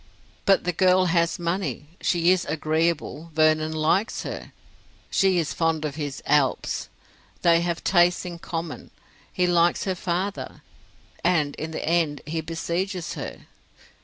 [0.45, 4.51] But the girl has money; she is agreeable; Vernon likes her;
[5.11, 6.89] she is fond of his "Alps",
[7.43, 8.89] they have tastes in common,
[9.31, 10.63] he likes her father,
[11.23, 13.41] and in the end he besieges her.